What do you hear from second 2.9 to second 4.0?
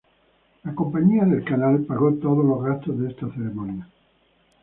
de esta ceremonia.